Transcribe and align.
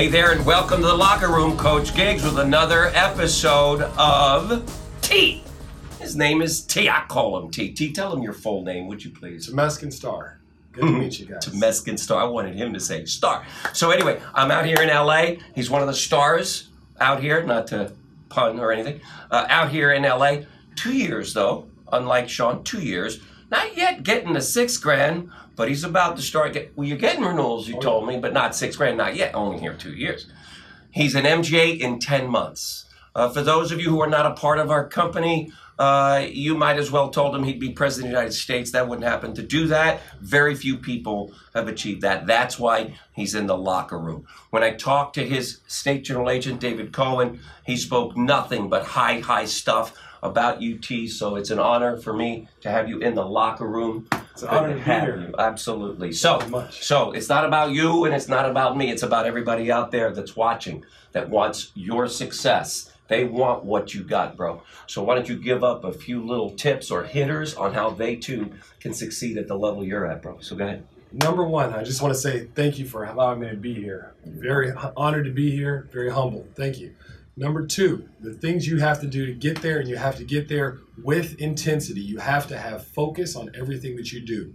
Hey 0.00 0.08
there, 0.08 0.32
and 0.32 0.46
welcome 0.46 0.80
to 0.80 0.86
the 0.86 0.94
locker 0.94 1.28
room, 1.28 1.58
Coach 1.58 1.94
Gigs, 1.94 2.24
with 2.24 2.38
another 2.38 2.86
episode 2.94 3.82
of 3.98 4.64
T. 5.02 5.44
His 6.00 6.16
name 6.16 6.40
is 6.40 6.62
T. 6.62 6.88
I 6.88 7.04
call 7.06 7.38
him 7.38 7.50
T. 7.50 7.70
T, 7.72 7.92
tell 7.92 8.10
him 8.10 8.22
your 8.22 8.32
full 8.32 8.62
name, 8.62 8.86
would 8.86 9.04
you 9.04 9.10
please? 9.10 9.50
Temesghen 9.50 9.92
Starr. 9.92 10.40
Good 10.72 10.86
to 10.86 10.86
meet 10.86 11.20
you 11.20 11.26
guys. 11.26 11.46
Temesghen 11.46 11.98
Starr. 11.98 12.22
I 12.22 12.24
wanted 12.24 12.54
him 12.54 12.72
to 12.72 12.80
say 12.80 13.04
Starr. 13.04 13.44
So 13.74 13.90
anyway, 13.90 14.22
I'm 14.34 14.50
out 14.50 14.64
here 14.64 14.80
in 14.80 14.88
LA. 14.88 15.42
He's 15.54 15.68
one 15.68 15.82
of 15.82 15.86
the 15.86 15.92
stars 15.92 16.70
out 16.98 17.20
here, 17.20 17.42
not 17.42 17.66
to 17.66 17.92
pun 18.30 18.58
or 18.58 18.72
anything. 18.72 19.02
Uh, 19.30 19.44
out 19.50 19.68
here 19.68 19.92
in 19.92 20.04
LA, 20.04 20.44
two 20.76 20.96
years 20.96 21.34
though. 21.34 21.68
Unlike 21.92 22.30
Sean, 22.30 22.64
two 22.64 22.80
years. 22.80 23.20
Not 23.50 23.76
yet 23.76 24.02
getting 24.02 24.32
the 24.32 24.40
six 24.40 24.76
grand, 24.76 25.30
but 25.56 25.68
he's 25.68 25.84
about 25.84 26.16
to 26.16 26.22
start. 26.22 26.52
Get, 26.52 26.76
well, 26.76 26.86
you're 26.86 26.98
getting 26.98 27.24
renewals, 27.24 27.68
you 27.68 27.80
told 27.80 28.06
me, 28.06 28.18
but 28.18 28.32
not 28.32 28.54
six 28.54 28.76
grand. 28.76 28.96
Not 28.96 29.16
yet. 29.16 29.34
Only 29.34 29.58
here 29.58 29.74
two 29.74 29.92
years. 29.92 30.26
He's 30.90 31.14
an 31.14 31.24
MGA 31.24 31.78
in 31.78 31.98
10 31.98 32.28
months. 32.28 32.86
Uh, 33.14 33.28
for 33.28 33.42
those 33.42 33.72
of 33.72 33.80
you 33.80 33.90
who 33.90 34.00
are 34.00 34.08
not 34.08 34.26
a 34.26 34.32
part 34.32 34.58
of 34.58 34.70
our 34.70 34.86
company, 34.88 35.52
uh, 35.80 36.26
you 36.30 36.54
might 36.54 36.78
as 36.78 36.90
well 36.90 37.08
told 37.08 37.34
him 37.34 37.42
he'd 37.42 37.58
be 37.58 37.70
president 37.70 38.08
of 38.08 38.12
the 38.12 38.18
United 38.20 38.36
States. 38.36 38.70
That 38.70 38.86
wouldn't 38.86 39.06
happen. 39.06 39.34
To 39.34 39.42
do 39.42 39.66
that, 39.68 40.00
very 40.20 40.54
few 40.54 40.76
people 40.76 41.32
have 41.54 41.68
achieved 41.68 42.02
that. 42.02 42.26
That's 42.26 42.58
why 42.58 42.94
he's 43.12 43.34
in 43.34 43.46
the 43.46 43.56
locker 43.56 43.98
room. 43.98 44.26
When 44.50 44.62
I 44.62 44.72
talked 44.72 45.14
to 45.14 45.26
his 45.26 45.60
state 45.66 46.04
general 46.04 46.28
agent, 46.28 46.60
David 46.60 46.92
Cohen, 46.92 47.40
he 47.64 47.76
spoke 47.76 48.16
nothing 48.16 48.68
but 48.68 48.84
high, 48.84 49.20
high 49.20 49.46
stuff 49.46 49.94
about 50.22 50.62
UT. 50.62 51.08
So 51.08 51.36
it's 51.36 51.50
an 51.50 51.58
honor 51.58 51.96
for 51.96 52.12
me 52.12 52.48
to 52.60 52.70
have 52.70 52.88
you 52.88 52.98
in 52.98 53.14
the 53.14 53.24
locker 53.24 53.66
room. 53.66 54.08
It's 54.32 54.42
an 54.42 54.48
honor 54.48 54.74
to 54.74 54.80
have 54.80 55.06
you. 55.06 55.34
Absolutely. 55.38 56.12
So, 56.12 56.40
much. 56.48 56.84
so 56.84 57.12
it's 57.12 57.28
not 57.28 57.44
about 57.44 57.72
you 57.72 58.04
and 58.04 58.14
it's 58.14 58.28
not 58.28 58.48
about 58.48 58.76
me. 58.76 58.90
It's 58.90 59.02
about 59.02 59.26
everybody 59.26 59.70
out 59.70 59.90
there 59.90 60.12
that's 60.12 60.36
watching 60.36 60.84
that 61.12 61.28
wants 61.28 61.72
your 61.74 62.08
success. 62.08 62.92
They 63.08 63.24
want 63.24 63.64
what 63.64 63.92
you 63.92 64.04
got, 64.04 64.36
bro. 64.36 64.62
So 64.86 65.02
why 65.02 65.16
don't 65.16 65.28
you 65.28 65.36
give 65.36 65.64
up 65.64 65.82
a 65.82 65.92
few 65.92 66.24
little 66.24 66.50
tips 66.50 66.92
or 66.92 67.02
hitters 67.02 67.54
on 67.54 67.74
how 67.74 67.90
they 67.90 68.14
too 68.14 68.52
can 68.78 68.94
succeed 68.94 69.36
at 69.36 69.48
the 69.48 69.56
level 69.56 69.84
you're 69.84 70.06
at, 70.06 70.22
bro? 70.22 70.38
So 70.40 70.54
go 70.54 70.64
ahead. 70.64 70.86
Number 71.12 71.42
one, 71.42 71.72
I 71.72 71.82
just 71.82 72.00
want 72.00 72.14
to 72.14 72.20
say 72.20 72.46
thank 72.54 72.78
you 72.78 72.86
for 72.86 73.04
allowing 73.04 73.40
me 73.40 73.48
to 73.48 73.56
be 73.56 73.74
here. 73.74 74.14
Very 74.24 74.72
honored 74.96 75.24
to 75.24 75.32
be 75.32 75.50
here. 75.50 75.88
Very 75.92 76.10
humble. 76.10 76.46
Thank 76.54 76.78
you. 76.78 76.94
Number 77.40 77.66
two, 77.66 78.06
the 78.20 78.34
things 78.34 78.66
you 78.68 78.80
have 78.80 79.00
to 79.00 79.06
do 79.06 79.24
to 79.24 79.32
get 79.32 79.62
there, 79.62 79.80
and 79.80 79.88
you 79.88 79.96
have 79.96 80.16
to 80.16 80.24
get 80.24 80.46
there 80.50 80.80
with 81.02 81.40
intensity. 81.40 82.02
You 82.02 82.18
have 82.18 82.46
to 82.48 82.58
have 82.58 82.86
focus 82.86 83.34
on 83.34 83.50
everything 83.58 83.96
that 83.96 84.12
you 84.12 84.20
do. 84.20 84.52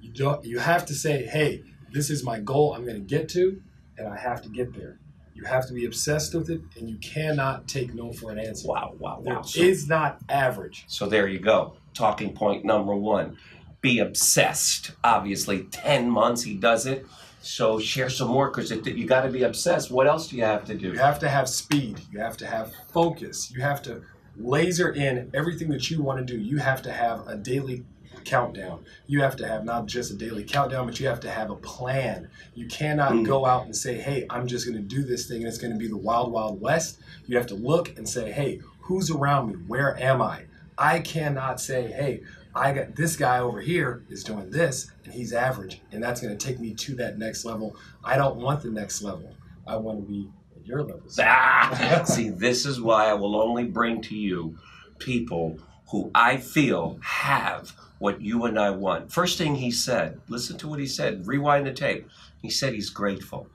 You 0.00 0.12
don't. 0.12 0.44
You 0.44 0.58
have 0.58 0.84
to 0.86 0.94
say, 0.94 1.26
"Hey, 1.26 1.62
this 1.92 2.10
is 2.10 2.24
my 2.24 2.40
goal. 2.40 2.74
I'm 2.74 2.82
going 2.84 2.96
to 2.96 3.16
get 3.16 3.28
to, 3.30 3.62
and 3.96 4.08
I 4.08 4.16
have 4.18 4.42
to 4.42 4.48
get 4.48 4.74
there." 4.74 4.98
You 5.34 5.44
have 5.44 5.68
to 5.68 5.72
be 5.74 5.84
obsessed 5.84 6.34
with 6.34 6.50
it, 6.50 6.60
and 6.76 6.90
you 6.90 6.96
cannot 6.96 7.68
take 7.68 7.94
no 7.94 8.12
for 8.12 8.32
an 8.32 8.40
answer. 8.40 8.66
Wow, 8.66 8.96
wow, 8.98 9.20
There 9.24 9.34
wow. 9.36 9.42
is 9.54 9.86
not 9.86 10.18
average. 10.28 10.86
so 10.88 11.06
there 11.06 11.28
you 11.28 11.38
go. 11.38 11.76
Talking 11.92 12.34
point 12.34 12.64
number 12.64 12.96
one. 12.96 13.36
Be 13.80 14.00
obsessed. 14.00 14.90
Obviously, 15.04 15.64
10 15.64 16.10
months 16.10 16.42
he 16.42 16.54
does 16.54 16.84
it. 16.86 17.06
So 17.44 17.78
share 17.78 18.08
some 18.08 18.28
more 18.28 18.50
because 18.50 18.70
you 18.70 19.06
got 19.06 19.22
to 19.22 19.28
be 19.30 19.42
obsessed. 19.42 19.90
What 19.90 20.06
else 20.06 20.28
do 20.28 20.36
you 20.36 20.44
have 20.44 20.64
to 20.64 20.74
do? 20.74 20.88
You 20.92 20.98
have 20.98 21.18
to 21.20 21.28
have 21.28 21.48
speed. 21.48 22.00
You 22.10 22.18
have 22.20 22.36
to 22.38 22.46
have 22.46 22.72
focus. 22.90 23.50
You 23.54 23.60
have 23.60 23.82
to 23.82 24.02
laser 24.36 24.90
in 24.92 25.30
everything 25.34 25.68
that 25.68 25.90
you 25.90 26.02
want 26.02 26.18
to 26.18 26.24
do. 26.24 26.40
You 26.40 26.56
have 26.58 26.80
to 26.82 26.92
have 26.92 27.26
a 27.28 27.36
daily 27.36 27.84
countdown. 28.24 28.82
You 29.06 29.20
have 29.20 29.36
to 29.36 29.46
have 29.46 29.64
not 29.64 29.84
just 29.86 30.10
a 30.10 30.14
daily 30.14 30.42
countdown, 30.42 30.86
but 30.86 30.98
you 30.98 31.06
have 31.06 31.20
to 31.20 31.30
have 31.30 31.50
a 31.50 31.56
plan. 31.56 32.30
You 32.54 32.66
cannot 32.66 33.12
Mm. 33.12 33.26
go 33.26 33.44
out 33.44 33.66
and 33.66 33.76
say, 33.76 33.98
hey, 33.98 34.24
I'm 34.30 34.46
just 34.46 34.66
going 34.66 34.78
to 34.78 34.82
do 34.96 35.02
this 35.04 35.26
thing 35.28 35.38
and 35.38 35.46
it's 35.46 35.58
going 35.58 35.72
to 35.72 35.78
be 35.78 35.88
the 35.88 35.98
wild, 35.98 36.32
wild 36.32 36.60
west. 36.62 36.98
You 37.26 37.36
have 37.36 37.46
to 37.48 37.54
look 37.54 37.96
and 37.98 38.08
say, 38.08 38.32
hey, 38.32 38.60
who's 38.80 39.10
around 39.10 39.48
me? 39.48 39.54
Where 39.66 40.00
am 40.02 40.22
I? 40.22 40.44
I 40.78 41.00
cannot 41.00 41.60
say, 41.60 41.88
hey, 41.92 42.22
I 42.54 42.72
got 42.72 42.94
this 42.94 43.16
guy 43.16 43.40
over 43.40 43.60
here 43.60 44.04
is 44.08 44.22
doing 44.22 44.50
this 44.50 44.90
and 45.04 45.12
he's 45.12 45.32
average 45.32 45.80
and 45.92 46.02
that's 46.02 46.20
going 46.20 46.36
to 46.36 46.46
take 46.46 46.60
me 46.60 46.74
to 46.74 46.94
that 46.96 47.18
next 47.18 47.44
level. 47.44 47.76
I 48.04 48.16
don't 48.16 48.36
want 48.36 48.62
the 48.62 48.70
next 48.70 49.02
level. 49.02 49.34
I 49.66 49.76
want 49.76 50.00
to 50.00 50.06
be 50.06 50.28
at 50.56 50.66
your 50.66 50.82
level. 50.82 51.02
Ah, 51.18 52.02
see, 52.06 52.28
this 52.28 52.64
is 52.64 52.80
why 52.80 53.06
I 53.06 53.14
will 53.14 53.40
only 53.40 53.64
bring 53.64 54.02
to 54.02 54.16
you 54.16 54.56
people 54.98 55.58
who 55.90 56.10
I 56.14 56.36
feel 56.36 56.98
have 57.02 57.72
what 57.98 58.20
you 58.20 58.44
and 58.44 58.58
I 58.58 58.70
want. 58.70 59.12
First 59.12 59.38
thing 59.38 59.56
he 59.56 59.70
said, 59.70 60.20
listen 60.28 60.56
to 60.58 60.68
what 60.68 60.78
he 60.78 60.86
said, 60.86 61.26
rewind 61.26 61.66
the 61.66 61.72
tape. 61.72 62.08
He 62.40 62.50
said 62.50 62.74
he's 62.74 62.90
grateful. 62.90 63.48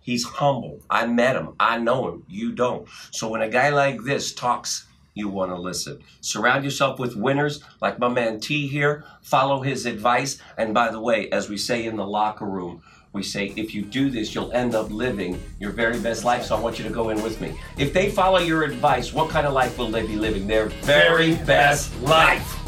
He's 0.00 0.24
humble. 0.24 0.80
I 0.90 1.06
met 1.06 1.34
him. 1.34 1.54
I 1.58 1.78
know 1.78 2.08
him. 2.08 2.24
You 2.28 2.52
don't. 2.52 2.86
So 3.10 3.28
when 3.28 3.40
a 3.40 3.48
guy 3.48 3.70
like 3.70 4.02
this 4.02 4.34
talks, 4.34 4.86
you 5.14 5.28
want 5.28 5.52
to 5.52 5.56
listen. 5.56 6.00
Surround 6.20 6.64
yourself 6.64 6.98
with 6.98 7.16
winners 7.16 7.62
like 7.80 7.98
my 7.98 8.08
man 8.08 8.40
T 8.40 8.66
here. 8.66 9.04
Follow 9.22 9.62
his 9.62 9.86
advice. 9.86 10.38
And 10.58 10.74
by 10.74 10.90
the 10.90 11.00
way, 11.00 11.30
as 11.30 11.48
we 11.48 11.56
say 11.56 11.86
in 11.86 11.96
the 11.96 12.06
locker 12.06 12.46
room, 12.46 12.82
we 13.12 13.22
say 13.22 13.52
if 13.56 13.74
you 13.74 13.82
do 13.82 14.10
this, 14.10 14.34
you'll 14.34 14.50
end 14.50 14.74
up 14.74 14.90
living 14.90 15.40
your 15.60 15.70
very 15.70 16.00
best 16.00 16.24
life. 16.24 16.44
So 16.44 16.56
I 16.56 16.60
want 16.60 16.78
you 16.78 16.84
to 16.84 16.90
go 16.90 17.10
in 17.10 17.22
with 17.22 17.40
me. 17.40 17.56
If 17.78 17.92
they 17.92 18.10
follow 18.10 18.38
your 18.38 18.64
advice, 18.64 19.12
what 19.12 19.30
kind 19.30 19.46
of 19.46 19.52
life 19.52 19.78
will 19.78 19.90
they 19.90 20.04
be 20.04 20.16
living? 20.16 20.48
Their 20.48 20.66
very 20.66 21.36
best 21.36 21.96
life. 22.02 22.58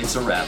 It's 0.00 0.14
a 0.14 0.20
wrap. 0.20 0.46